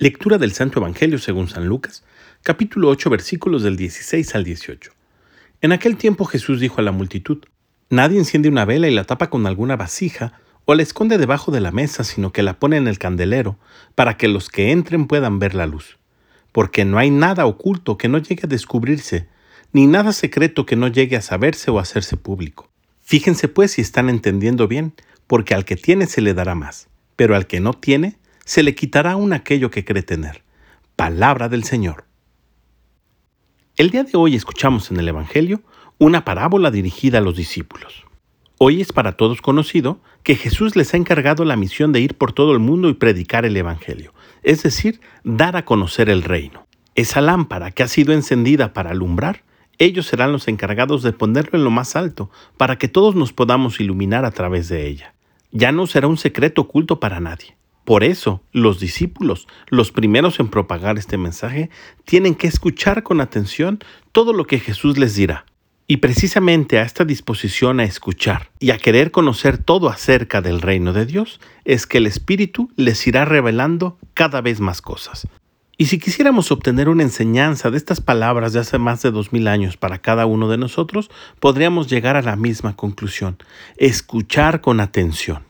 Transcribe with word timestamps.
Lectura 0.00 0.38
del 0.38 0.52
Santo 0.52 0.78
Evangelio 0.78 1.18
según 1.18 1.48
San 1.48 1.66
Lucas, 1.66 2.04
capítulo 2.44 2.88
8, 2.88 3.10
versículos 3.10 3.64
del 3.64 3.76
16 3.76 4.32
al 4.36 4.44
18. 4.44 4.92
En 5.60 5.72
aquel 5.72 5.96
tiempo 5.96 6.24
Jesús 6.24 6.60
dijo 6.60 6.78
a 6.78 6.84
la 6.84 6.92
multitud, 6.92 7.38
Nadie 7.90 8.16
enciende 8.16 8.48
una 8.48 8.64
vela 8.64 8.86
y 8.86 8.94
la 8.94 9.02
tapa 9.02 9.28
con 9.28 9.44
alguna 9.44 9.74
vasija 9.74 10.34
o 10.66 10.76
la 10.76 10.84
esconde 10.84 11.18
debajo 11.18 11.50
de 11.50 11.58
la 11.58 11.72
mesa, 11.72 12.04
sino 12.04 12.30
que 12.30 12.44
la 12.44 12.60
pone 12.60 12.76
en 12.76 12.86
el 12.86 13.00
candelero, 13.00 13.58
para 13.96 14.16
que 14.16 14.28
los 14.28 14.50
que 14.50 14.70
entren 14.70 15.08
puedan 15.08 15.40
ver 15.40 15.56
la 15.56 15.66
luz. 15.66 15.98
Porque 16.52 16.84
no 16.84 16.98
hay 16.98 17.10
nada 17.10 17.46
oculto 17.46 17.98
que 17.98 18.06
no 18.06 18.18
llegue 18.18 18.42
a 18.44 18.48
descubrirse, 18.48 19.26
ni 19.72 19.88
nada 19.88 20.12
secreto 20.12 20.64
que 20.64 20.76
no 20.76 20.86
llegue 20.86 21.16
a 21.16 21.22
saberse 21.22 21.72
o 21.72 21.80
hacerse 21.80 22.16
público. 22.16 22.70
Fíjense 23.02 23.48
pues 23.48 23.72
si 23.72 23.80
están 23.80 24.10
entendiendo 24.10 24.68
bien, 24.68 24.92
porque 25.26 25.54
al 25.54 25.64
que 25.64 25.74
tiene 25.74 26.06
se 26.06 26.20
le 26.20 26.34
dará 26.34 26.54
más, 26.54 26.86
pero 27.16 27.34
al 27.34 27.48
que 27.48 27.58
no 27.58 27.72
tiene, 27.72 28.17
se 28.48 28.62
le 28.62 28.74
quitará 28.74 29.12
aún 29.12 29.34
aquello 29.34 29.70
que 29.70 29.84
cree 29.84 30.02
tener. 30.02 30.42
Palabra 30.96 31.50
del 31.50 31.64
Señor. 31.64 32.06
El 33.76 33.90
día 33.90 34.04
de 34.04 34.16
hoy 34.16 34.36
escuchamos 34.36 34.90
en 34.90 34.96
el 34.96 35.06
Evangelio 35.06 35.60
una 35.98 36.24
parábola 36.24 36.70
dirigida 36.70 37.18
a 37.18 37.20
los 37.20 37.36
discípulos. 37.36 38.06
Hoy 38.56 38.80
es 38.80 38.90
para 38.90 39.18
todos 39.18 39.42
conocido 39.42 40.00
que 40.22 40.34
Jesús 40.34 40.76
les 40.76 40.94
ha 40.94 40.96
encargado 40.96 41.44
la 41.44 41.56
misión 41.56 41.92
de 41.92 42.00
ir 42.00 42.16
por 42.16 42.32
todo 42.32 42.52
el 42.52 42.58
mundo 42.58 42.88
y 42.88 42.94
predicar 42.94 43.44
el 43.44 43.54
Evangelio, 43.54 44.14
es 44.42 44.62
decir, 44.62 45.02
dar 45.24 45.54
a 45.54 45.66
conocer 45.66 46.08
el 46.08 46.22
reino. 46.22 46.66
Esa 46.94 47.20
lámpara 47.20 47.70
que 47.72 47.82
ha 47.82 47.88
sido 47.88 48.14
encendida 48.14 48.72
para 48.72 48.92
alumbrar, 48.92 49.44
ellos 49.76 50.06
serán 50.06 50.32
los 50.32 50.48
encargados 50.48 51.02
de 51.02 51.12
ponerlo 51.12 51.58
en 51.58 51.64
lo 51.64 51.70
más 51.70 51.96
alto, 51.96 52.30
para 52.56 52.78
que 52.78 52.88
todos 52.88 53.14
nos 53.14 53.34
podamos 53.34 53.78
iluminar 53.78 54.24
a 54.24 54.30
través 54.30 54.70
de 54.70 54.86
ella. 54.86 55.14
Ya 55.50 55.70
no 55.70 55.86
será 55.86 56.08
un 56.08 56.16
secreto 56.16 56.62
oculto 56.62 56.98
para 56.98 57.20
nadie. 57.20 57.57
Por 57.88 58.04
eso, 58.04 58.42
los 58.52 58.80
discípulos, 58.80 59.48
los 59.68 59.92
primeros 59.92 60.40
en 60.40 60.48
propagar 60.48 60.98
este 60.98 61.16
mensaje, 61.16 61.70
tienen 62.04 62.34
que 62.34 62.46
escuchar 62.46 63.02
con 63.02 63.22
atención 63.22 63.78
todo 64.12 64.34
lo 64.34 64.44
que 64.44 64.60
Jesús 64.60 64.98
les 64.98 65.14
dirá. 65.14 65.46
Y 65.86 65.96
precisamente 65.96 66.78
a 66.78 66.82
esta 66.82 67.06
disposición 67.06 67.80
a 67.80 67.84
escuchar 67.84 68.50
y 68.58 68.72
a 68.72 68.76
querer 68.76 69.10
conocer 69.10 69.56
todo 69.56 69.88
acerca 69.88 70.42
del 70.42 70.60
reino 70.60 70.92
de 70.92 71.06
Dios 71.06 71.40
es 71.64 71.86
que 71.86 71.96
el 71.96 72.06
Espíritu 72.06 72.70
les 72.76 73.06
irá 73.06 73.24
revelando 73.24 73.96
cada 74.12 74.42
vez 74.42 74.60
más 74.60 74.82
cosas. 74.82 75.26
Y 75.78 75.86
si 75.86 75.98
quisiéramos 75.98 76.52
obtener 76.52 76.90
una 76.90 77.04
enseñanza 77.04 77.70
de 77.70 77.78
estas 77.78 78.02
palabras 78.02 78.52
de 78.52 78.60
hace 78.60 78.76
más 78.76 79.00
de 79.00 79.12
dos 79.12 79.32
mil 79.32 79.48
años 79.48 79.78
para 79.78 79.96
cada 79.96 80.26
uno 80.26 80.50
de 80.50 80.58
nosotros, 80.58 81.10
podríamos 81.40 81.88
llegar 81.88 82.16
a 82.16 82.22
la 82.22 82.36
misma 82.36 82.76
conclusión, 82.76 83.38
escuchar 83.78 84.60
con 84.60 84.80
atención. 84.80 85.47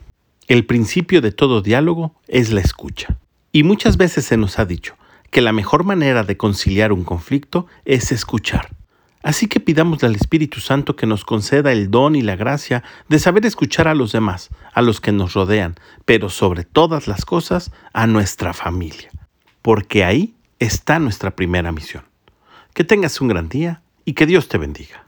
El 0.48 0.64
principio 0.64 1.20
de 1.20 1.30
todo 1.30 1.60
diálogo 1.60 2.14
es 2.26 2.50
la 2.50 2.62
escucha. 2.62 3.18
Y 3.52 3.64
muchas 3.64 3.98
veces 3.98 4.24
se 4.24 4.38
nos 4.38 4.58
ha 4.58 4.64
dicho 4.64 4.96
que 5.30 5.42
la 5.42 5.52
mejor 5.52 5.84
manera 5.84 6.22
de 6.22 6.38
conciliar 6.38 6.90
un 6.90 7.04
conflicto 7.04 7.66
es 7.84 8.12
escuchar. 8.12 8.70
Así 9.22 9.46
que 9.46 9.60
pidamos 9.60 10.02
al 10.04 10.14
Espíritu 10.14 10.60
Santo 10.60 10.96
que 10.96 11.06
nos 11.06 11.26
conceda 11.26 11.70
el 11.70 11.90
don 11.90 12.16
y 12.16 12.22
la 12.22 12.34
gracia 12.34 12.82
de 13.10 13.18
saber 13.18 13.44
escuchar 13.44 13.88
a 13.88 13.94
los 13.94 14.12
demás, 14.12 14.48
a 14.72 14.80
los 14.80 15.02
que 15.02 15.12
nos 15.12 15.34
rodean, 15.34 15.74
pero 16.06 16.30
sobre 16.30 16.64
todas 16.64 17.08
las 17.08 17.26
cosas 17.26 17.70
a 17.92 18.06
nuestra 18.06 18.54
familia, 18.54 19.10
porque 19.60 20.02
ahí 20.02 20.34
está 20.60 20.98
nuestra 20.98 21.36
primera 21.36 21.72
misión. 21.72 22.04
Que 22.72 22.84
tengas 22.84 23.20
un 23.20 23.28
gran 23.28 23.50
día 23.50 23.82
y 24.06 24.14
que 24.14 24.24
Dios 24.24 24.48
te 24.48 24.56
bendiga. 24.56 25.07